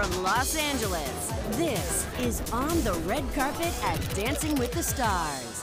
[0.00, 5.62] from Los Angeles, this is On the Red Carpet at Dancing with the Stars.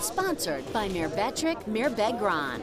[0.00, 2.62] Sponsored by Myrbetriq mirabegron.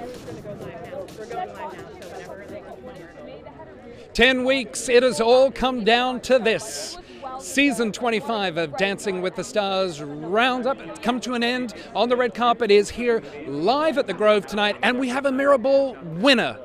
[4.13, 6.97] 10 weeks, it has all come down to this.
[7.37, 11.75] Season 25 of Dancing with the Stars Roundup come to an end.
[11.93, 15.31] On the red carpet is here live at the Grove tonight, and we have a
[15.31, 16.57] Mirrorball winner.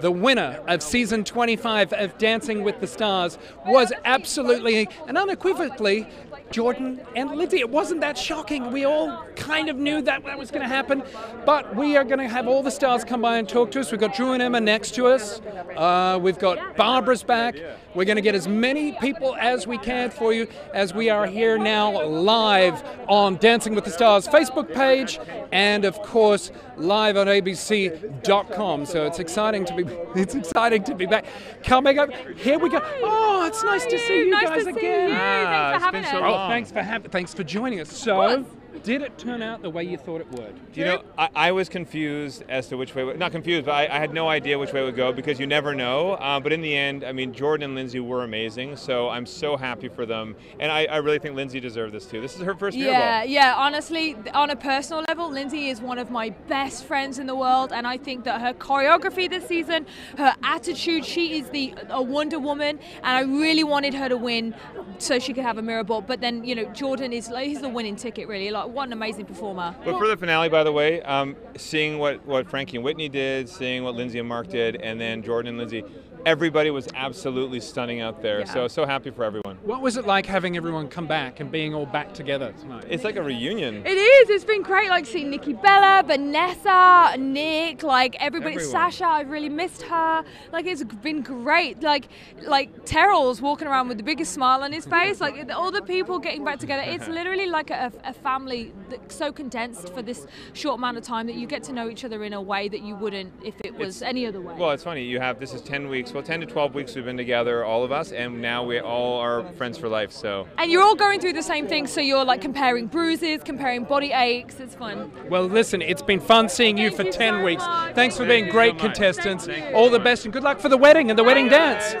[0.00, 6.06] The winner of season 25 of Dancing with the Stars was absolutely and unequivocally
[6.50, 7.58] Jordan and Lindsay.
[7.58, 8.72] It wasn't that shocking.
[8.72, 11.02] We all kind of knew that that was going to happen.
[11.44, 13.90] But we are going to have all the stars come by and talk to us.
[13.90, 15.40] We've got Drew and Emma next to us.
[15.76, 17.54] Uh, we've got Barbara's back.
[17.94, 21.26] We're going to get as many people as we can for you as we are
[21.26, 25.18] here now live on Dancing with the Stars Facebook page
[25.52, 28.86] and of course live on abc.com.
[28.86, 31.24] So it's exciting to be it's exciting to be back.
[31.64, 32.80] Coming up, here we go.
[33.02, 35.10] Oh, it's nice to see you Nice guys to see again.
[35.10, 35.16] you.
[35.18, 36.24] Ah, Thanks for having been so us.
[36.48, 37.90] Thanks for having thanks for joining us.
[37.90, 38.44] So,
[38.84, 40.54] did it turn out the way you thought it would?
[40.74, 43.98] You know, I, I was confused as to which way, not confused, but I, I
[43.98, 46.12] had no idea which way it would go because you never know.
[46.12, 49.56] Uh, but in the end, I mean, Jordan and Lindsay were amazing, so I'm so
[49.56, 50.36] happy for them.
[50.60, 52.20] And I, I really think Lindsay deserved this too.
[52.20, 53.28] This is her first Mirror Yeah, Ball.
[53.30, 53.54] yeah.
[53.56, 57.72] Honestly, on a personal level, Lindsay is one of my best friends in the world,
[57.72, 62.38] and I think that her choreography this season, her attitude, she is the a Wonder
[62.38, 64.54] Woman, and I really wanted her to win
[64.98, 66.00] so she could have a mirror ball.
[66.00, 68.50] But then, you know, Jordan is like, he's the winning ticket, really.
[68.50, 69.74] Like, what an amazing performer.
[69.84, 73.48] But for the finale, by the way, um, seeing what, what Frankie and Whitney did,
[73.48, 75.84] seeing what Lindsay and Mark did, and then Jordan and Lindsay,
[76.26, 78.40] everybody was absolutely stunning out there.
[78.40, 78.44] Yeah.
[78.52, 79.56] So, so happy for everyone.
[79.62, 82.84] What was it like having everyone come back and being all back together tonight?
[82.88, 83.86] It's like a reunion.
[83.86, 84.30] It is.
[84.30, 84.88] It's been great.
[84.90, 88.54] Like seeing Nikki Bella, Vanessa, Nick, like everybody.
[88.56, 88.70] Everyone.
[88.72, 90.24] Sasha, I've really missed her.
[90.52, 91.82] Like it's been great.
[91.82, 92.08] Like
[92.42, 95.20] like Terrell's walking around with the biggest smile on his face.
[95.20, 96.82] Like all the people getting back together.
[96.84, 101.26] It's literally like a, a family that's so condensed for this short amount of time
[101.26, 103.74] that you get to know each other in a way that you wouldn't if it
[103.74, 104.54] was It's- any other way.
[104.56, 105.02] Well, it's funny.
[105.04, 106.07] You have this is 10 weeks.
[106.12, 109.18] Well, 10 to 12 weeks we've been together, all of us, and now we all
[109.18, 110.10] are friends for life.
[110.10, 113.84] So and you're all going through the same thing, so you're like comparing bruises, comparing
[113.84, 114.58] body aches.
[114.60, 115.10] It's fun.
[115.28, 117.62] Well, listen, it's been fun seeing you Thank for you 10 so weeks.
[117.64, 117.94] much.
[117.94, 119.48] Thanks for Thank being great so contestants.
[119.74, 121.94] All the best and good luck for the wedding and the wedding dance.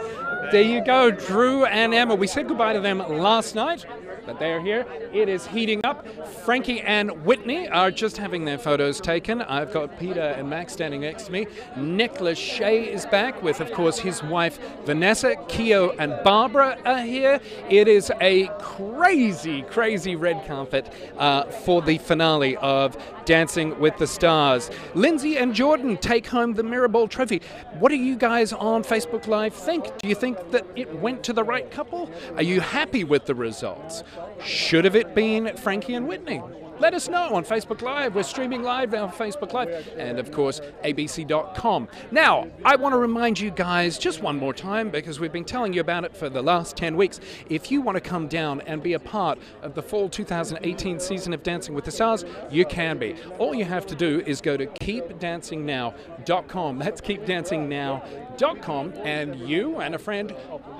[0.50, 2.14] There you go, Drew and Emma.
[2.14, 3.84] We said goodbye to them last night,
[4.28, 4.84] but they're here.
[5.10, 6.06] It is heating up.
[6.44, 9.40] Frankie and Whitney are just having their photos taken.
[9.40, 11.46] I've got Peter and Max standing next to me.
[11.78, 15.34] Nick Lachey is back with, of course, his wife Vanessa.
[15.48, 17.40] Keo and Barbara are here.
[17.70, 24.06] It is a crazy, crazy red carpet uh, for the finale of Dancing with the
[24.06, 24.70] Stars.
[24.94, 27.42] Lindsay and Jordan take home the Mirrorball Trophy.
[27.78, 29.84] What do you guys on Facebook Live think?
[29.98, 32.10] Do you think that it went to the right couple?
[32.36, 34.02] Are you happy with the results?
[34.44, 36.42] Should have it been Frankie and Whitney?
[36.80, 38.14] Let us know on Facebook Live.
[38.14, 41.88] We're streaming live on Facebook Live and, of course, abc.com.
[42.12, 45.72] Now, I want to remind you guys just one more time because we've been telling
[45.72, 47.18] you about it for the last 10 weeks.
[47.48, 51.32] If you want to come down and be a part of the fall 2018 season
[51.32, 53.16] of Dancing with the Stars, you can be.
[53.38, 56.78] All you have to do is go to keepdancingnow.com.
[56.78, 60.32] That's keepdancingnow.com, and you and a friend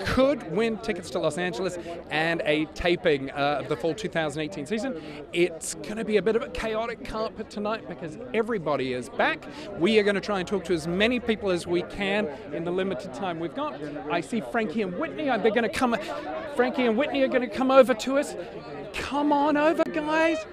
[0.05, 1.77] could win tickets to Los Angeles
[2.11, 5.03] and a taping uh, of the fall 2018 season.
[5.33, 9.47] It's going to be a bit of a chaotic carpet tonight because everybody is back.
[9.78, 12.65] We are going to try and talk to as many people as we can in
[12.65, 13.81] the limited time we've got.
[14.10, 15.25] I see Frankie and Whitney.
[15.25, 15.97] They're going to come.
[16.54, 18.37] Frankie and Whitney are going to come over to us.
[18.93, 20.44] Come on over, guys.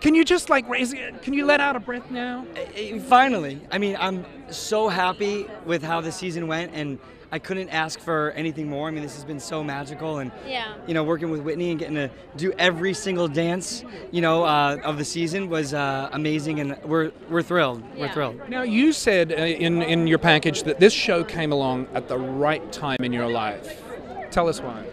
[0.00, 1.22] Can you just like raise it?
[1.22, 2.44] Can you let out a breath now?
[2.74, 6.98] Eh, Finally, I mean, I'm so happy with how the season went, and
[7.34, 8.88] I couldn't ask for anything more.
[8.88, 10.74] I mean, this has been so magical, and Yeah.
[10.86, 14.76] you know, working with Whitney and getting to do every single dance, you know, uh,
[14.84, 17.82] of the season was uh, amazing, and we're we're thrilled.
[17.96, 18.48] We're thrilled.
[18.50, 22.18] Now, you said uh, in, in your package that this show came along at the
[22.18, 23.82] right time in your life.
[24.30, 24.84] Tell us why.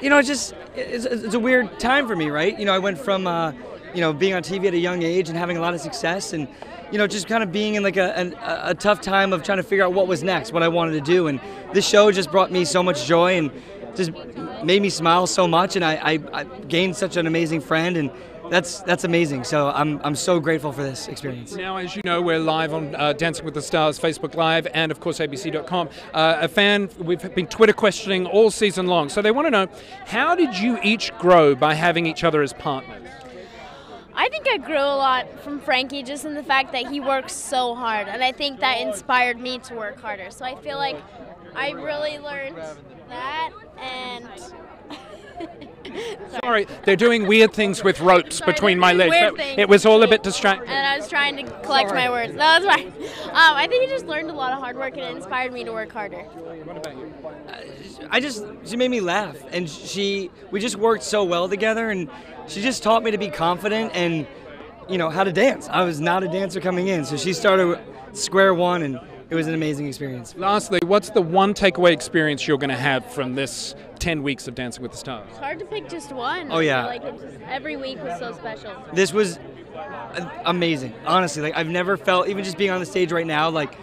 [0.00, 2.56] You know, it's just it's, it's a weird time for me, right?
[2.56, 3.50] You know, I went from uh,
[3.94, 6.32] you know being on TV at a young age and having a lot of success,
[6.32, 6.48] and
[6.90, 8.32] you know just kind of being in like a,
[8.64, 11.00] a tough time of trying to figure out what was next, what I wanted to
[11.00, 11.40] do, and
[11.72, 13.50] this show just brought me so much joy and
[13.94, 14.12] just
[14.62, 18.10] made me smile so much, and I, I, I gained such an amazing friend, and
[18.50, 19.44] that's that's amazing.
[19.44, 21.54] So I'm I'm so grateful for this experience.
[21.54, 24.90] Now, as you know, we're live on uh, Dancing with the Stars Facebook Live and,
[24.90, 25.88] of course, ABC.com.
[26.14, 29.08] Uh, a fan, we've been Twitter questioning all season long.
[29.08, 29.68] So they want to know
[30.06, 33.07] how did you each grow by having each other as partners?
[34.18, 37.32] I think I grew a lot from Frankie just in the fact that he works
[37.32, 40.32] so hard, and I think that inspired me to work harder.
[40.32, 41.00] So I feel like
[41.54, 42.56] I really learned
[43.08, 44.28] that and.
[46.42, 49.14] Sorry, they're doing weird things with ropes Sorry, between my legs.
[49.56, 50.68] It- was all a bit distracting.
[50.68, 52.32] and I was trying to collect my words.
[52.32, 52.92] No, that's fine.
[53.28, 55.62] Um, I think I just learned a lot of hard work and it inspired me
[55.62, 56.22] to work harder.
[56.22, 57.07] What about you?
[58.10, 62.10] I just she made me laugh, and she we just worked so well together, and
[62.46, 64.26] she just taught me to be confident and
[64.88, 65.68] you know how to dance.
[65.70, 67.78] I was not a dancer coming in, so she started
[68.12, 69.00] square one, and
[69.30, 70.34] it was an amazing experience.
[70.36, 74.54] Lastly, what's the one takeaway experience you're going to have from this 10 weeks of
[74.54, 75.26] Dancing with the Stars?
[75.28, 76.50] It's hard to pick just one.
[76.50, 76.86] Oh, yeah.
[76.86, 78.72] Like it just, every week was so special.
[78.94, 79.38] This was
[80.46, 81.42] amazing, honestly.
[81.42, 83.76] Like I've never felt, even just being on the stage right now, like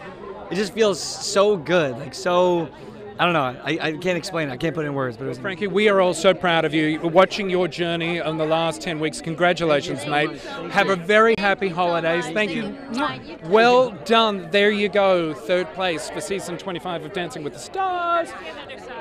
[0.50, 2.68] it just feels so good, like so.
[3.18, 3.62] I don't know.
[3.64, 4.52] I, I can't explain it.
[4.52, 6.66] I can't put it in words, but it was Frankie, we are all so proud
[6.66, 7.00] of you.
[7.00, 9.22] Watching your journey in the last 10 weeks.
[9.22, 10.42] Congratulations, mate.
[10.72, 12.28] Have a very happy holidays.
[12.32, 12.78] Thank you.
[13.46, 14.50] Well done.
[14.52, 15.34] There you go.
[15.34, 18.30] Third place for season 25 of Dancing with the Stars.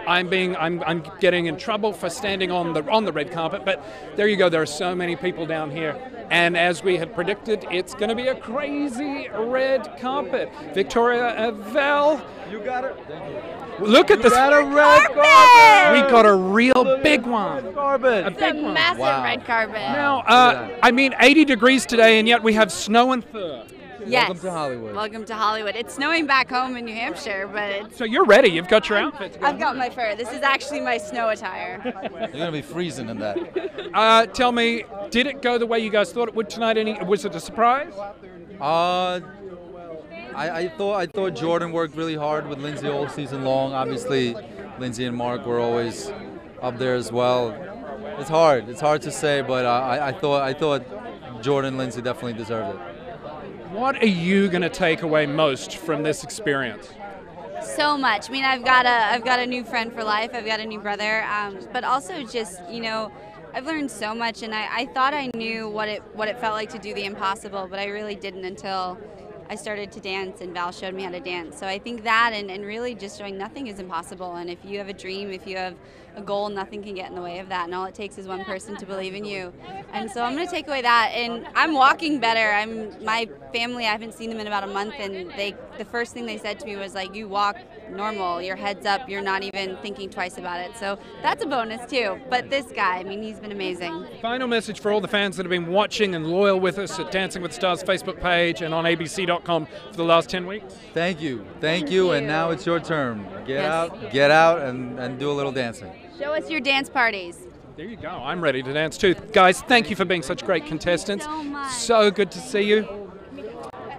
[0.07, 3.65] I'm being I'm, I'm getting in trouble for standing on the on the red carpet,
[3.65, 3.85] but
[4.17, 4.49] there you go.
[4.49, 5.97] There are so many people down here.
[6.31, 10.51] And as we had predicted, it's going to be a crazy red carpet.
[10.73, 12.21] Victoria Avell.
[12.51, 12.97] You got it.
[13.81, 14.33] Look at this.
[14.33, 15.93] got a red carpet.
[16.05, 17.73] We got a real big one.
[17.75, 18.25] Carpet.
[18.25, 18.75] A It's a big one.
[18.75, 19.23] massive Wow.
[19.25, 19.75] red carpet.
[19.75, 23.65] Now, uh, I mean, 80 degrees today, and yet we have snow and fur.
[24.07, 24.29] Yes.
[24.29, 24.95] Welcome to Hollywood.
[24.95, 25.77] Welcome to Hollywood.
[25.77, 28.49] It's snowing back home in New Hampshire, but it's, So you're ready.
[28.49, 29.39] You've got your outfit.
[29.43, 30.15] I've got my fur.
[30.15, 31.81] This is actually my snow attire.
[31.85, 33.71] You're gonna be freezing in that.
[33.95, 36.77] Uh, tell me, did it go the way you guys thought it would tonight?
[36.77, 37.93] Any was it a surprise?
[38.61, 39.21] Uh,
[40.35, 43.73] I, I thought I thought Jordan worked really hard with Lindsay all season long.
[43.73, 44.35] Obviously,
[44.81, 46.11] Lindsay and Mark were always
[46.61, 47.51] up there as well.
[48.19, 48.69] It's hard.
[48.69, 50.83] It's hard to say, but uh, I, I thought I thought
[51.41, 52.94] Jordan and Lindsay definitely deserved it.
[53.75, 56.89] What are you going to take away most from this experience?
[57.61, 58.29] so much.
[58.29, 60.31] I mean, I've got a I've got a new friend for life.
[60.33, 63.11] I've got a new brother, um, but also just you know,
[63.53, 66.55] I've learned so much, and I, I thought I knew what it what it felt
[66.55, 68.97] like to do the impossible, but I really didn't until
[69.51, 71.59] I started to dance and Val showed me how to dance.
[71.59, 74.37] So I think that and, and really just showing nothing is impossible.
[74.37, 75.75] And if you have a dream, if you have
[76.17, 77.65] a goal, nothing can get in the way of that.
[77.65, 79.53] And all it takes is one person to believe in you.
[79.93, 81.11] And so I'm going to take away that.
[81.15, 82.53] And I'm walking better.
[82.53, 83.87] I'm my family.
[83.87, 86.59] I haven't seen them in about a month, and they the first thing they said
[86.61, 87.57] to me was like, "You walk
[87.91, 88.41] normal.
[88.43, 89.09] Your head's up.
[89.09, 92.19] You're not even thinking twice about it." So that's a bonus too.
[92.31, 94.07] But this guy, I mean, he's been amazing.
[94.23, 97.11] Final message for all the fans that have been watching and loyal with us at
[97.11, 100.75] Dancing with the Stars Facebook page and on ABC.com for the last 10 weeks.
[100.93, 103.25] Thank you, thank you, and now it's your turn.
[103.47, 103.67] Get Yes.
[103.73, 105.93] out, get out, and, and do a little dancing.
[106.19, 107.39] Show us your dance parties.
[107.77, 108.09] There you go.
[108.09, 109.15] I'm ready to dance too.
[109.33, 111.25] Guys, thank you for being such great contestants.
[111.25, 111.69] so.
[111.71, 113.11] So good to see you.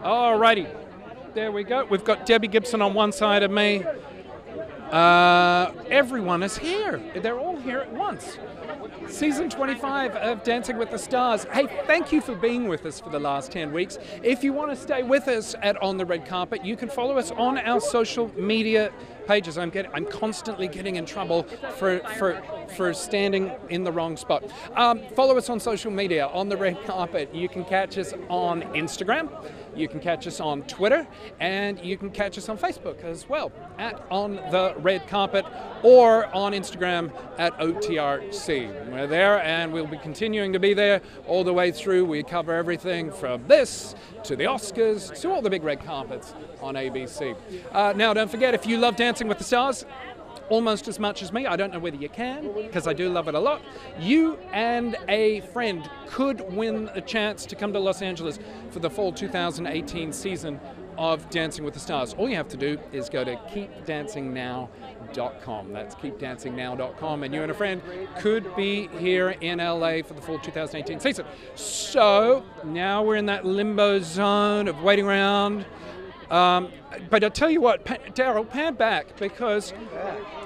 [0.01, 0.73] Alrighty.
[1.33, 1.83] There we go.
[1.83, 3.83] We've got Debbie Gibson on one side of me.
[4.91, 7.01] Uh, everyone is here.
[7.15, 8.37] They're all here at once.
[9.07, 11.45] Season 25 of Dancing with the Stars.
[11.51, 13.97] Hey, thank you for being with us for the last 10 weeks.
[14.23, 17.17] If you want to stay with us at On the Red Carpet, you can follow
[17.17, 18.91] us on our social media
[19.27, 19.57] pages.
[19.57, 21.43] I'm getting, I'm constantly getting in trouble
[21.77, 22.41] for for
[22.75, 24.43] for standing in the wrong spot.
[24.75, 27.33] Um, follow us on social media on the Red Carpet.
[27.33, 29.29] You can catch us on Instagram.
[29.75, 31.05] You can catch us on Twitter,
[31.39, 35.45] and you can catch us on Facebook as well at On the Red Carpet
[35.83, 38.54] or on Instagram at OTRC.
[38.63, 42.05] We're there, and we'll be continuing to be there all the way through.
[42.05, 46.75] We cover everything from this to the Oscars to all the big red carpets on
[46.75, 47.35] ABC.
[47.73, 49.85] Uh, now, don't forget if you love Dancing with the Stars,
[50.47, 51.45] almost as much as me.
[51.45, 53.61] I don't know whether you can, because I do love it a lot.
[53.99, 58.89] You and a friend could win a chance to come to Los Angeles for the
[58.89, 60.61] fall 2018 season
[60.97, 62.13] of Dancing with the Stars.
[62.13, 65.73] All you have to do is go to keepdancingnow.com.
[65.73, 67.81] That's keepdancingnow.com, and you and a friend
[68.19, 71.25] could be here in LA for the fall 2018 season.
[71.55, 75.65] So now we're in that limbo zone of waiting around.
[76.29, 76.71] Um,
[77.09, 79.73] but I'll tell you what, Pa- Daryl, pan back because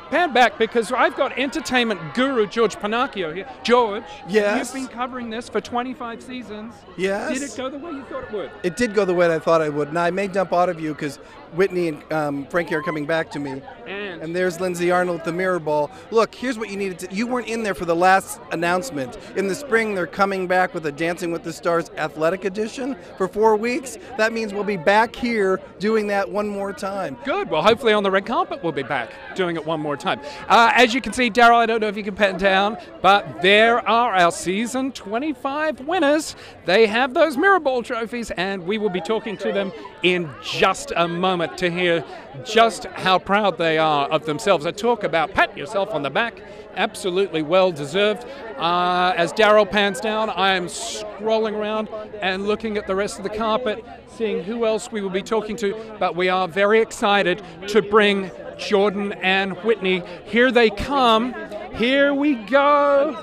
[0.09, 3.47] pan back because I've got entertainment guru George Pennacchio here.
[3.63, 4.73] George, Yes?
[4.73, 6.73] you've been covering this for 25 seasons.
[6.97, 7.33] Yes.
[7.33, 8.51] Did it go the way you thought it would?
[8.63, 9.93] It did go the way I thought I would.
[9.93, 11.17] Now I may jump out of you because
[11.53, 13.61] Whitney and um, Frankie are coming back to me.
[13.87, 15.89] And, And there's Lindsay Arnold with the mirror ball.
[16.11, 17.13] Look, here's what you needed to.
[17.15, 19.17] You weren't in there for the last announcement.
[19.35, 23.27] In the spring, they're coming back with a Dancing with the Stars Athletic Edition for
[23.27, 23.97] four weeks.
[24.17, 27.17] That means we'll be back here doing that one more time.
[27.25, 27.49] Good.
[27.49, 30.21] Well, hopefully on the red carpet we'll be back doing it one more time.
[30.47, 33.41] Uh, as you can see, Daryl, I don't know if you can pen down, but
[33.41, 36.37] there are our season 25 winners.
[36.63, 40.93] They have those mirror ball trophies, and we will be talking to them in just
[40.95, 41.57] a moment.
[41.57, 42.05] to hear
[42.45, 44.65] just how proud they are of themselves.
[44.65, 46.41] I talk about pat yourself on the back,
[46.79, 48.25] absolutely well deserved.
[48.57, 51.89] Uh, as Daryl pans down, I am scrolling around
[52.21, 55.55] and looking at the rest of the carpet, seeing who else we will be talking
[55.57, 55.75] to.
[55.99, 60.01] But we are very excited to bring Jordan and Whitney.
[60.25, 61.35] Here they come.
[61.75, 63.13] Here we go.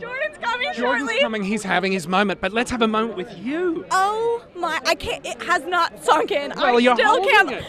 [0.00, 1.20] Jordan's coming Jordan's shortly.
[1.20, 1.44] coming.
[1.44, 2.40] He's having his moment.
[2.40, 3.84] But let's have a moment with you.
[3.90, 4.80] Oh my!
[4.84, 5.24] I can't.
[5.26, 6.52] It has not sunk in.
[6.56, 7.50] Well, I you're still holding can't.
[7.52, 7.64] it.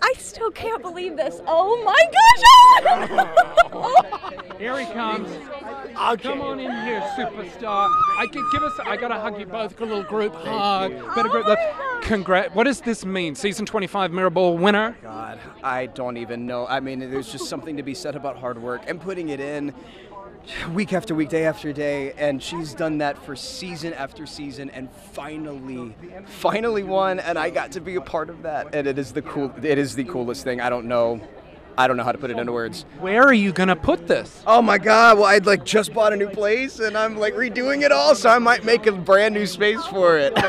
[0.00, 1.40] I still can't believe this.
[1.46, 3.46] Oh my gosh!
[4.58, 5.28] Here he comes.
[6.22, 7.88] Come on in here, superstar.
[8.18, 8.72] I can give us.
[8.84, 9.80] I gotta hug you both.
[9.80, 10.92] A little group hug.
[11.14, 11.46] Better group.
[11.46, 11.58] Look,
[12.02, 12.54] Congrat.
[12.54, 13.34] What does this mean?
[13.34, 14.96] Season 25 Mirror winner.
[15.02, 16.66] God, I don't even know.
[16.66, 19.74] I mean, there's just something to be said about hard work and putting it in
[20.72, 24.90] week after week, day after day, and she's done that for season after season, and
[25.12, 25.94] finally,
[26.26, 29.22] finally won, and I got to be a part of that, and it is the
[29.22, 30.60] cool, it is the coolest thing.
[30.60, 31.20] I don't know,
[31.78, 32.84] I don't know how to put it into words.
[32.98, 34.42] Where are you gonna put this?
[34.48, 35.16] Oh my God!
[35.16, 38.30] Well, I'd like just bought a new place, and I'm like redoing it all, so
[38.30, 40.32] I might make a brand new space for it.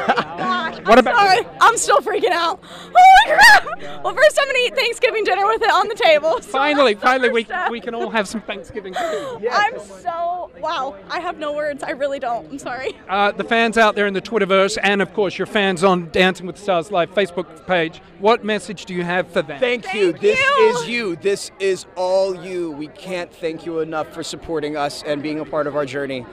[0.85, 1.15] what about?
[1.15, 2.59] Sorry, I'm still freaking out.
[2.63, 4.03] Oh my crap!
[4.03, 6.41] Well, first I'm gonna eat Thanksgiving dinner with it on the table.
[6.41, 7.71] so Finally, finally, we, step.
[7.71, 9.47] we can all have some Thanksgiving food.
[9.51, 10.95] I'm so wow.
[11.09, 11.83] I have no words.
[11.83, 12.49] I really don't.
[12.51, 12.97] I'm sorry.
[13.07, 16.45] Uh, the fans out there in the Twitterverse, and of course your fans on Dancing
[16.47, 19.59] with the Stars Live Facebook page, what message do you have for them?
[19.59, 20.13] Thank you.
[20.13, 21.15] This is you.
[21.17, 22.71] This is all you.
[22.71, 26.25] We can't thank you enough for supporting us and being a part of our journey.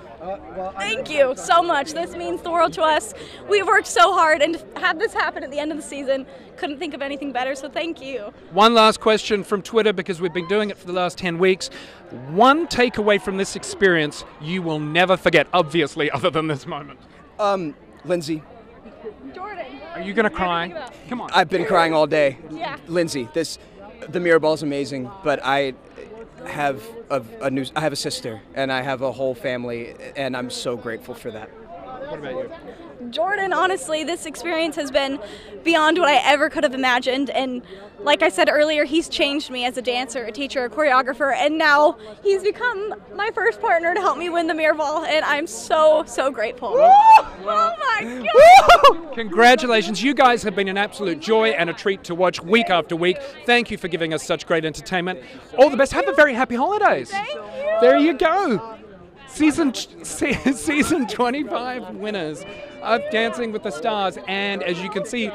[0.78, 1.92] Thank you so much.
[1.92, 3.14] This means the world to us.
[3.48, 6.26] We've worked so hard and had this happen at the end of the season.
[6.56, 7.54] Couldn't think of anything better.
[7.54, 8.32] So thank you.
[8.52, 11.68] One last question from Twitter because we've been doing it for the last 10 weeks.
[12.30, 16.98] One takeaway from this experience you will never forget, obviously, other than this moment.
[17.38, 18.42] Um, Lindsay,
[19.94, 20.90] Are you going to cry?
[21.08, 21.30] Come on.
[21.32, 22.38] I've been crying all day.
[22.50, 22.76] Yeah.
[22.86, 23.58] Lindsay, this
[24.08, 25.74] the mirror ball is amazing, but I
[26.46, 30.36] have a, a new I have a sister and I have a whole family and
[30.36, 31.48] I'm so grateful for that.
[31.48, 32.85] What about you?
[33.10, 35.18] Jordan, honestly, this experience has been
[35.64, 37.30] beyond what I ever could have imagined.
[37.30, 37.62] And
[38.00, 41.58] like I said earlier, he's changed me as a dancer, a teacher, a choreographer, and
[41.58, 45.04] now he's become my first partner to help me win the mirror ball.
[45.04, 46.72] And I'm so, so grateful.
[46.74, 48.26] Oh my
[48.82, 49.14] God!
[49.14, 50.02] Congratulations.
[50.02, 53.18] You guys have been an absolute joy and a treat to watch week after week.
[53.44, 55.20] Thank you for giving us such great entertainment.
[55.58, 55.92] All the best.
[55.92, 57.10] Have a very happy holidays.
[57.10, 57.42] Thank you.
[57.80, 58.76] There you go.
[59.28, 59.74] Season
[60.04, 62.42] season 25 winners
[62.86, 65.28] of Dancing with the Stars, and as you can see,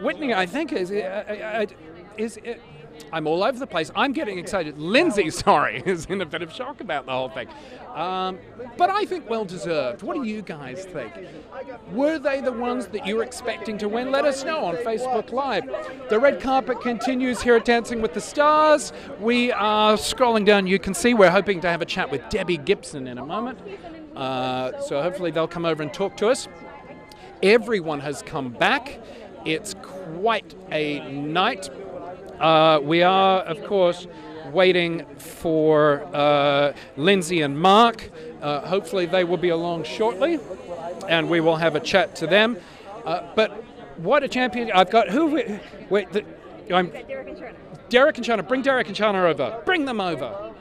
[0.00, 1.66] Whitney, I think is uh, uh,
[2.16, 2.38] is.
[2.38, 2.54] Uh,
[3.12, 3.90] I'm all over the place.
[3.94, 4.78] I'm getting excited.
[4.78, 7.48] Lindsay, sorry, is in a bit of shock about the whole thing.
[7.94, 8.38] Um,
[8.76, 10.02] but I think well deserved.
[10.02, 11.12] What do you guys think?
[11.90, 14.10] Were they the ones that you were expecting to win?
[14.10, 15.64] Let us know on Facebook Live.
[16.08, 18.92] The red carpet continues here at Dancing with the Stars.
[19.20, 20.66] We are scrolling down.
[20.66, 23.58] You can see we're hoping to have a chat with Debbie Gibson in a moment.
[24.16, 26.48] Uh, so hopefully they'll come over and talk to us.
[27.42, 29.00] Everyone has come back.
[29.44, 31.68] It's quite a night.
[32.38, 34.06] Uh, we are, of course,
[34.52, 38.10] waiting for uh, Lindsay and Mark.
[38.40, 40.38] Uh, hopefully, they will be along shortly,
[41.08, 42.56] and we will have a chat to them.
[43.04, 43.50] Uh, but
[43.96, 44.70] what a champion!
[44.72, 45.58] I've got who?
[45.90, 46.24] Wait, the,
[46.72, 46.92] I'm
[47.88, 48.46] Derek and Sharna.
[48.46, 49.60] Bring Derek and Sharna over.
[49.64, 50.52] Bring them over.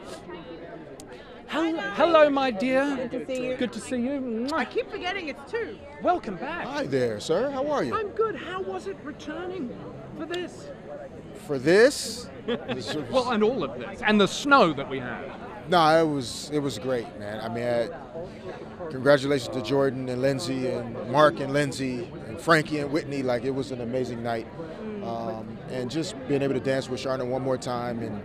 [1.51, 3.09] Hello, hello, my dear.
[3.09, 3.55] Good to see you.
[3.57, 4.47] Good to see you.
[4.53, 5.77] I keep forgetting it's two.
[6.01, 6.65] Welcome back.
[6.65, 7.51] Hi there, sir.
[7.51, 7.93] How are you?
[7.93, 8.35] I'm good.
[8.35, 9.69] How was it returning
[10.17, 10.69] for this?
[11.45, 12.29] For this?
[12.45, 15.25] this was- well, and all of this, and the snow that we had.
[15.69, 17.41] no, it was it was great, man.
[17.41, 17.89] I mean, I,
[18.89, 23.23] congratulations to Jordan and Lindsay and Mark and Lindsay and Frankie and Whitney.
[23.23, 24.47] Like it was an amazing night,
[25.03, 28.23] um, and just being able to dance with Sharna one more time, and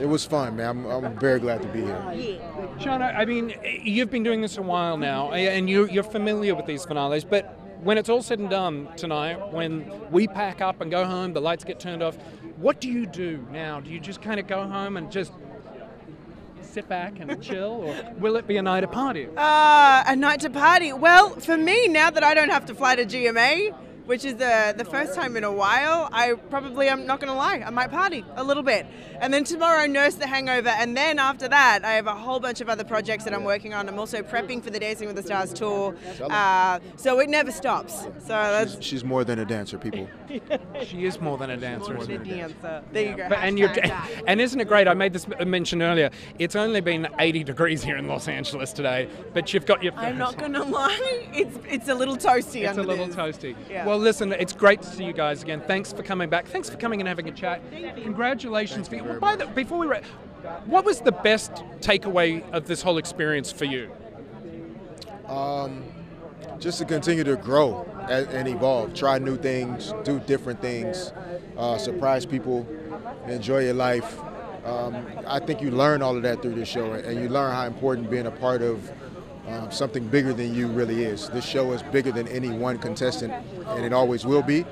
[0.00, 0.68] it was fun, man.
[0.68, 2.40] I'm, I'm very glad to be here.
[2.78, 6.66] Sharna, I mean, you've been doing this a while now, and you, you're familiar with
[6.66, 10.90] these finales, but when it's all said and done tonight, when we pack up and
[10.90, 12.16] go home, the lights get turned off,
[12.56, 13.80] what do you do now?
[13.80, 15.32] Do you just kind of go home and just
[16.62, 19.28] sit back and chill, or will it be a night of party?
[19.36, 20.92] Uh, a night to party.
[20.92, 23.74] Well, for me, now that I don't have to fly to GMA,
[24.06, 27.62] which is the the first time in a while, I probably I'm not gonna lie,
[27.64, 28.86] I might party a little bit,
[29.20, 32.60] and then tomorrow nurse the hangover, and then after that, I have a whole bunch
[32.60, 33.88] of other projects that I'm working on.
[33.88, 38.02] I'm also prepping for the Dancing with the Stars tour, uh, so it never stops.
[38.02, 40.08] So that's She's more than a dancer, people.
[40.84, 41.92] She is more than a dancer.
[41.94, 42.30] the isn't she?
[42.30, 42.82] dancer.
[42.92, 43.28] There you go.
[43.28, 43.70] But, and, you're,
[44.26, 44.88] and isn't it great?
[44.88, 46.10] I made this mention earlier.
[46.38, 49.92] It's only been 80 degrees here in Los Angeles today, but you've got your.
[49.94, 52.66] I'm not gonna lie, it's it's a little toasty.
[52.68, 53.16] It's a little this.
[53.16, 53.54] toasty.
[53.68, 53.86] Yeah.
[53.86, 55.62] Well, listen, it's great to see you guys again.
[55.66, 56.46] Thanks for coming back.
[56.46, 57.62] Thanks for coming and having a chat.
[58.02, 58.88] Congratulations.
[58.88, 59.02] for.
[59.02, 60.00] Well, by the, before we, ra-
[60.66, 63.90] what was the best takeaway of this whole experience for you?
[65.26, 65.84] Um,
[66.58, 71.12] just to continue to grow and, and evolve, try new things, do different things,
[71.56, 72.66] uh, surprise people,
[73.26, 74.18] enjoy your life.
[74.64, 77.66] Um, I think you learn all of that through this show, and you learn how
[77.66, 78.90] important being a part of
[79.48, 81.28] um, something bigger than you really is.
[81.30, 83.32] This show is bigger than any one contestant,
[83.66, 84.64] and it always will be.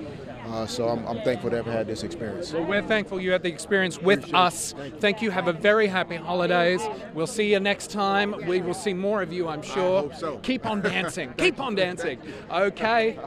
[0.48, 2.52] Uh, so I'm, I'm thankful to have had this experience.
[2.52, 4.74] Well, we're thankful you had the experience with us.
[4.98, 5.30] Thank you.
[5.30, 6.80] Have a very happy holidays.
[7.12, 8.34] We'll see you next time.
[8.46, 10.10] We will see more of you, I'm sure.
[10.14, 10.38] So.
[10.38, 11.34] Keep on dancing.
[11.36, 12.18] Keep on dancing.
[12.50, 13.18] Okay.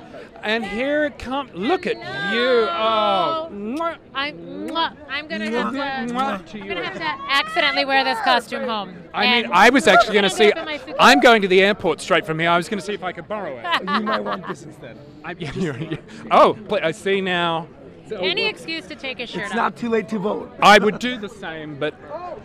[0.44, 1.52] And here it comes.
[1.54, 1.98] Look at
[2.34, 2.68] you.
[2.72, 3.50] Oh.
[4.14, 4.38] I'm,
[5.08, 5.82] I'm gonna have to.
[5.82, 8.96] I'm gonna have to accidentally wear this costume home.
[9.14, 10.52] I mean, I was actually going to see.
[10.52, 10.96] open my suitcase.
[11.00, 12.50] I'm going to the airport straight from here.
[12.50, 13.82] I was going to see if I could borrow it.
[13.82, 14.98] You might want this instead.
[15.24, 15.98] I, yeah, you're- you-
[16.32, 17.68] oh, pl- I see now.
[18.12, 19.56] Any excuse to take a shirt It's off.
[19.56, 20.52] not too late to vote.
[20.62, 21.94] I would do the same, but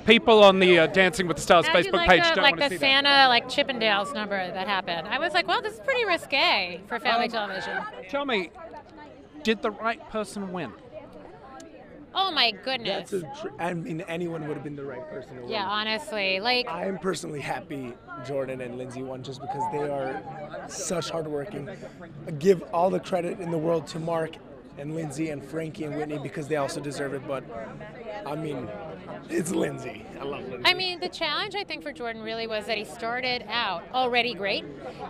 [0.06, 2.42] people on the uh, Dancing with the Stars How'd you Facebook like page the, don't
[2.44, 3.04] like want to the see that.
[3.04, 5.08] Santa like Chippendales number that happened.
[5.08, 7.82] I was like, well, this is pretty risque for family Um, television.
[8.08, 8.50] Tell me,
[9.42, 10.72] did the right person win?
[12.18, 13.10] Oh my goodness.
[13.10, 15.50] That's a tr- I mean, anyone would have been the right person to win.
[15.50, 17.92] Yeah, honestly, like I am personally happy
[18.26, 20.22] Jordan and Lindsay won just because they are
[20.68, 21.68] such hardworking.
[22.26, 24.36] I give all the credit in the world to Mark
[24.78, 27.26] and Lindsay and Frankie and Whitney because they also deserve it.
[27.26, 27.44] But
[28.26, 28.68] I mean,
[29.28, 30.04] it's Lindsay.
[30.20, 30.62] I love Lindsay.
[30.64, 34.34] I mean, the challenge I think for Jordan really was that he started out already
[34.34, 34.64] great,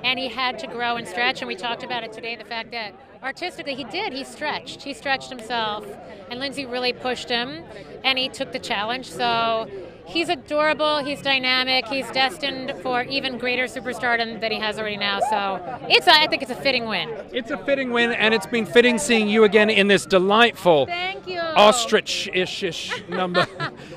[0.05, 1.41] and he had to grow and stretch.
[1.41, 4.13] And we talked about it today, the fact that artistically he did.
[4.13, 4.83] He stretched.
[4.83, 5.87] He stretched himself,
[6.31, 7.65] and Lindsay really pushed him,
[8.05, 9.11] and he took the challenge.
[9.11, 9.69] So
[10.07, 10.99] he's adorable.
[10.99, 11.87] He's dynamic.
[11.87, 15.21] He's destined for even greater superstardom than he has already now.
[15.21, 16.07] So it's.
[16.07, 17.13] A, I think it's a fitting win.
[17.33, 21.27] It's a fitting win, and it's been fitting seeing you again in this delightful Thank
[21.27, 21.41] you.
[21.41, 23.47] ostrich-ish number.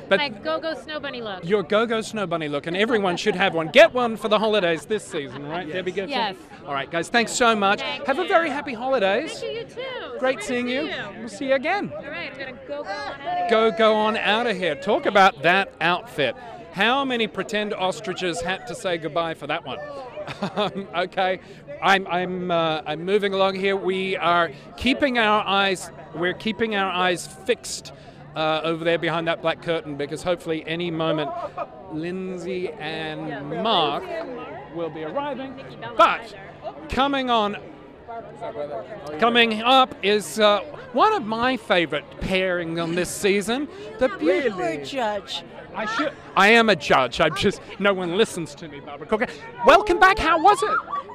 [0.10, 1.46] but My go-go snow bunny look.
[1.46, 3.68] your go-go snow bunny look, and everyone should have one.
[3.68, 5.92] Get one for the holidays this season, right, Debbie?
[5.92, 6.36] Get Yes.
[6.66, 7.10] All right, guys.
[7.10, 7.82] Thanks so much.
[7.82, 9.40] have a very happy holidays.
[9.40, 10.20] Thank you, you too.
[10.20, 10.92] Great seeing you.
[11.18, 11.92] We'll see you again.
[11.96, 13.48] All right, I'm gonna go go on out of here.
[13.50, 14.76] Go, go on out of here.
[14.76, 16.36] Talk about that outfit.
[16.74, 19.80] How many pretend ostriches had to say goodbye for that one?
[20.56, 21.40] Um, okay,
[21.82, 23.76] I'm I'm uh, I'm moving along here.
[23.76, 25.92] We are keeping our eyes.
[26.16, 27.94] We're keeping our eyes fixed
[28.40, 31.30] uh, over there behind that black curtain because hopefully any moment
[31.92, 34.04] Lindsay and Mark
[34.74, 35.62] will be arriving.
[35.98, 36.34] But
[36.88, 37.58] coming on
[39.20, 40.62] Coming up is uh,
[40.94, 43.68] one of my favorite pairings on this season.
[44.00, 45.44] The beautiful a judge.
[45.76, 46.14] I should.
[46.36, 47.22] I am a judge.
[47.22, 47.62] I'm just.
[47.78, 49.30] No one listens to me, Barbara Cook.
[49.66, 50.18] Welcome back.
[50.18, 51.09] How was it?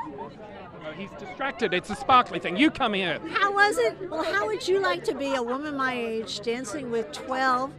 [0.96, 1.74] He's distracted.
[1.74, 2.56] It's a sparkly thing.
[2.56, 3.18] You come here.
[3.32, 4.10] How was it?
[4.10, 7.72] Well, how would you like to be a woman my age dancing with 12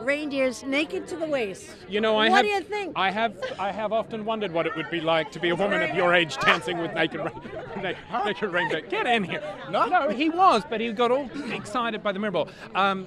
[0.00, 1.70] reindeers naked to the waist?
[1.88, 2.44] You know, I what have.
[2.44, 2.92] do you think?
[2.96, 3.36] I have.
[3.58, 6.14] I have often wondered what it would be like to be a woman of your
[6.14, 7.20] age dancing with naked,
[7.76, 8.80] naked, naked reindeer.
[8.82, 9.42] Get in here.
[9.70, 12.48] No, no, he was, but he got all excited by the mirror ball.
[12.74, 13.06] Um,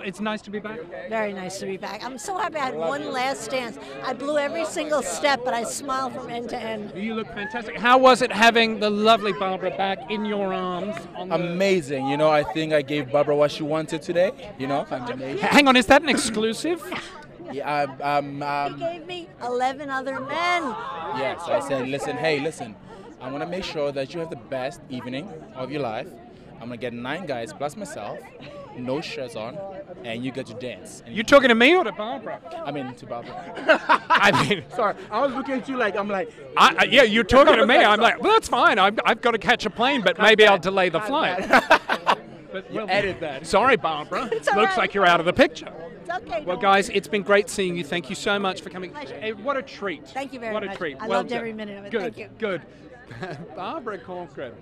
[0.00, 0.80] it's nice to be back.
[1.08, 2.04] Very nice to be back.
[2.04, 3.78] I'm so happy I had one last dance.
[4.04, 6.92] I blew every single step, but I smiled from end to end.
[6.94, 7.78] You look fantastic.
[7.78, 10.96] How was it having the lovely Barbara back in your arms?
[11.16, 11.34] On the...
[11.34, 12.08] Amazing.
[12.08, 14.32] You know, I think I gave Barbara what she wanted today.
[14.58, 15.18] You know, I'm.
[15.38, 16.82] Hang on, is that an exclusive?
[17.52, 20.62] Yeah, um, um, He gave me 11 other men.
[21.16, 22.74] yes, I said, listen, hey, listen,
[23.20, 26.08] I want to make sure that you have the best evening of your life.
[26.64, 28.18] I'm going to get nine guys plus myself,
[28.78, 29.58] no shirts on,
[30.02, 31.02] and you get to dance.
[31.04, 32.40] And You talking to me or to Barbara?
[32.64, 33.54] I mean, to Barbara.
[34.08, 37.22] I mean, sorry, I was looking at you like, I'm like, I, I- yeah, you're
[37.22, 37.76] talking to me.
[37.76, 38.78] I'm like, well, that's fine.
[38.78, 41.44] I've, I've got to catch a plane, but maybe I'll delay the flight.
[42.54, 43.46] But You we'll- edit that.
[43.48, 44.28] Sorry, Barbara.
[44.32, 44.76] It's Looks right.
[44.78, 45.70] like you're out of the picture.
[46.08, 46.44] Okay.
[46.46, 46.96] Well, guys, worry.
[46.96, 47.82] it's been great seeing you.
[47.82, 48.94] Thank you so much for coming.
[48.94, 50.06] Hey, eh, what a treat.
[50.06, 50.62] Thank you very much.
[50.62, 50.76] what much.
[50.76, 50.96] a treat.
[51.00, 51.38] I well loved done.
[51.38, 51.90] every minute of it.
[51.90, 52.28] Good, Thank you.
[52.38, 52.62] good.
[53.56, 54.52] Barbara Corcoran.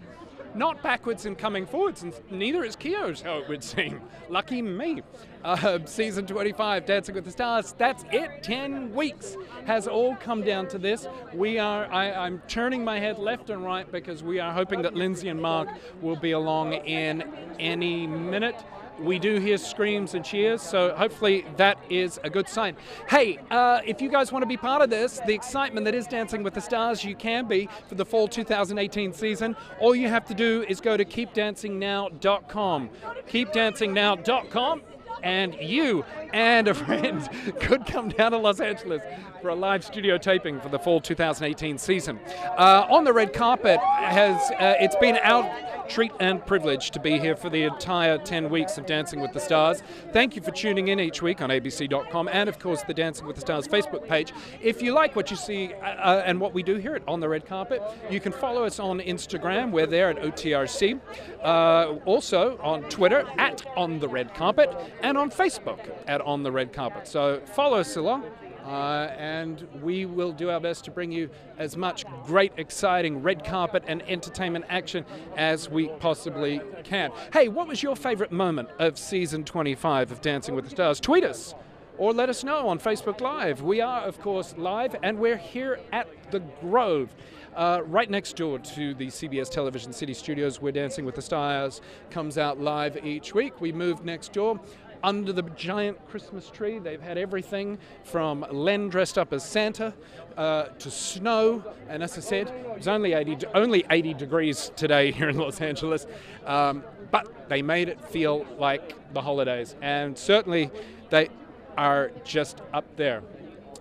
[0.55, 4.03] Not backwards and coming forwards, and neither is Keo, how it would seem.
[4.29, 5.03] Lucky me.
[5.43, 7.75] Uh, season 25, Dancing with the Stars.
[7.79, 8.43] That's it.
[8.43, 11.09] 10 weeks has all come down to this.
[11.33, 14.95] We are, I, I'm turning my head left and right because we are hoping that
[14.95, 15.69] Lindsay and Mark
[16.01, 17.23] will be along in
[17.59, 18.63] any minute.
[19.01, 22.77] We do hear screams and cheers, so hopefully that is a good sign.
[23.09, 26.07] Hey, uh, if you guys want to be part of this, the excitement that is
[26.07, 29.57] Dancing with the Stars, you can be for the fall 2018 season.
[29.81, 32.91] All you have to do is go to keepdancingnow.com.
[33.29, 34.83] Keepdancingnow.com.
[35.23, 37.29] And you and a friend
[37.61, 39.03] could come down to Los Angeles
[39.43, 42.21] for a live studio taping for the fall 2018 season.
[42.57, 45.43] Uh, on the red carpet has uh, it's been our
[45.89, 49.41] treat and privilege to be here for the entire 10 weeks of Dancing with the
[49.41, 49.83] Stars.
[50.13, 53.35] Thank you for tuning in each week on ABC.com and of course the Dancing with
[53.35, 54.33] the Stars Facebook page.
[54.61, 57.19] If you like what you see uh, uh, and what we do here at On
[57.19, 59.73] the Red Carpet, you can follow us on Instagram.
[59.73, 61.01] We're there at OTRC.
[61.43, 66.53] Uh, also on Twitter at On the Red Carpet and on Facebook at On the
[66.53, 67.09] Red Carpet.
[67.09, 68.25] So follow us along.
[68.65, 73.45] Uh, and we will do our best to bring you as much great, exciting red
[73.45, 75.05] carpet and entertainment action
[75.37, 77.11] as we possibly can.
[77.33, 81.01] Hey, what was your favorite moment of season 25 of Dancing with the Stars?
[81.01, 81.55] Tweet us
[81.99, 83.63] or let us know on Facebook Live.
[83.63, 87.15] We are, of course, live, and we're here at the Grove.
[87.55, 91.83] Uh, right next door to the CBS Television City Studios, where Dancing with the Stars
[92.11, 93.61] comes out live each week.
[93.61, 94.59] We moved next door
[95.03, 96.79] under the giant Christmas tree.
[96.79, 99.93] They've had everything from Len dressed up as Santa
[100.37, 101.63] uh, to snow.
[101.89, 105.61] And as I said, it was only 80, only 80 degrees today here in Los
[105.61, 106.07] Angeles.
[106.47, 109.77] Um, but they made it feel like the holidays.
[109.83, 110.71] And certainly
[111.11, 111.29] they
[111.77, 113.23] are just up there.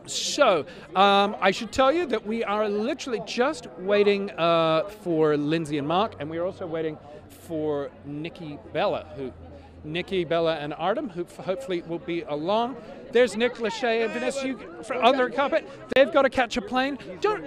[0.07, 5.77] So, um, I should tell you that we are literally just waiting uh, for Lindsay
[5.77, 6.97] and Mark, and we are also waiting
[7.29, 9.31] for Nikki Bella, who
[9.83, 12.75] Nikki, Bella, and Artem, who hopefully will be along.
[13.11, 14.59] There's Nick Lachey and Vanessa you,
[15.01, 15.67] on their carpet.
[15.95, 16.97] They've got to catch a plane.
[17.19, 17.43] Don't,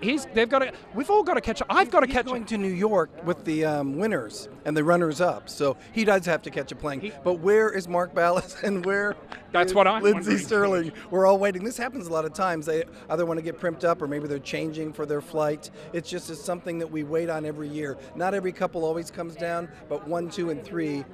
[0.00, 0.72] he's, they've got to.
[0.94, 1.60] We've all got to catch.
[1.68, 2.26] I've got to he's catch.
[2.26, 6.24] going to New York with the um, winners and the runners up, so he does
[6.26, 7.00] have to catch a plane.
[7.00, 9.16] He, but where is Mark Ballas and where?
[9.52, 10.02] That's what I'm.
[10.02, 10.38] Lindsay.
[10.38, 10.92] Stirling.
[11.10, 11.62] We're all waiting.
[11.62, 12.64] This happens a lot of times.
[12.64, 15.70] They either want to get primped up or maybe they're changing for their flight.
[15.92, 17.98] It's just it's something that we wait on every year.
[18.16, 21.04] Not every couple always comes down, but one, two, and three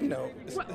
[0.00, 0.30] you know,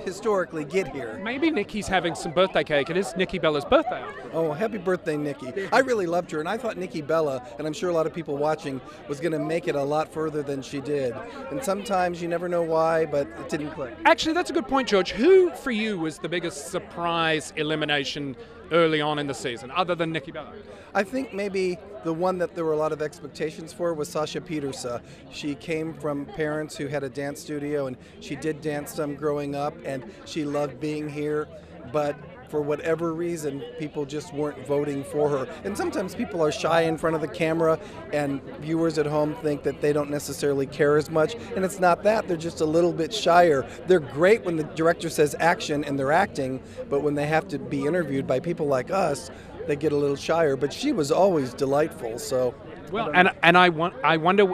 [0.05, 1.19] historically get here.
[1.23, 2.89] Maybe Nikki's having some birthday cake.
[2.89, 4.03] It is Nikki Bella's birthday.
[4.33, 5.67] Oh, happy birthday, Nikki.
[5.71, 8.13] I really loved her, and I thought Nikki Bella, and I'm sure a lot of
[8.13, 11.15] people watching, was going to make it a lot further than she did.
[11.51, 13.93] And sometimes you never know why, but it didn't click.
[14.05, 15.11] Actually, that's a good point, George.
[15.11, 18.35] Who, for you, was the biggest surprise elimination
[18.71, 20.53] early on in the season, other than Nikki Bella?
[20.93, 24.41] I think maybe the one that there were a lot of expectations for was Sasha
[24.41, 25.01] Pieterse.
[25.31, 29.55] She came from parents who had a dance studio, and she did dance some growing
[29.55, 31.47] up, and she loved being here.
[31.91, 32.15] But
[32.49, 35.47] for whatever reason, people just weren't voting for her.
[35.63, 37.79] And sometimes people are shy in front of the camera,
[38.11, 41.35] and viewers at home think that they don't necessarily care as much.
[41.55, 43.67] And it's not that, they're just a little bit shyer.
[43.87, 47.59] They're great when the director says action and they're acting, but when they have to
[47.59, 49.29] be interviewed by people like us,
[49.67, 50.55] they get a little shyer.
[50.55, 52.55] But she was always delightful, so.
[52.91, 54.51] Well, and, and I, want, I wonder.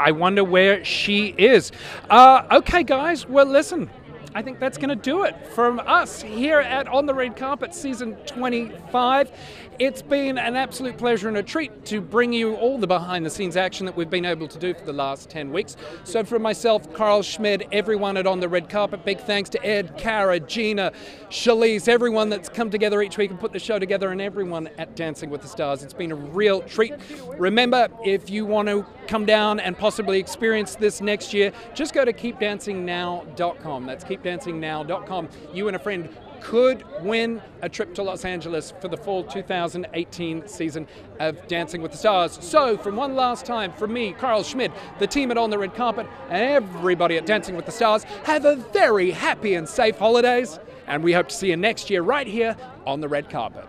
[0.00, 1.72] I wonder where she is.
[2.08, 3.26] Uh, okay, guys.
[3.26, 3.90] Well, listen.
[4.34, 7.74] I think that's going to do it from us here at On the Red Carpet
[7.74, 9.30] season 25.
[9.78, 13.30] It's been an absolute pleasure and a treat to bring you all the behind the
[13.30, 15.76] scenes action that we've been able to do for the last 10 weeks.
[16.02, 19.96] So, for myself, Karl Schmid, everyone at On the Red Carpet, big thanks to Ed,
[19.96, 20.90] Kara, Gina,
[21.30, 24.96] Shalise, everyone that's come together each week and put the show together, and everyone at
[24.96, 25.84] Dancing with the Stars.
[25.84, 26.94] It's been a real treat.
[27.38, 32.04] Remember, if you want to come down and possibly experience this next year, just go
[32.04, 33.86] to keepdancingnow.com.
[33.86, 35.28] That's keepdancingnow.com.
[35.52, 36.08] You and a friend
[36.40, 40.86] could win a trip to Los Angeles for the fall 2018 season
[41.20, 42.38] of Dancing with the Stars.
[42.40, 45.74] So, from one last time, from me, Karl Schmid, the team at On the Red
[45.74, 50.58] Carpet, and everybody at Dancing with the Stars, have a very happy and safe holidays,
[50.86, 53.66] and we hope to see you next year right here on the red carpet.